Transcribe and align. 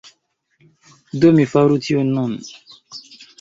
Do 1.19 1.31
mi 1.41 1.45
faru 1.51 1.77
tion 1.89 2.11
nun. 2.17 2.35